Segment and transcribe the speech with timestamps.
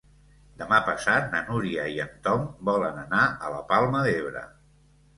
[0.61, 4.47] Demà passat na Núria i en Tom volen anar a la Palma d'Ebre.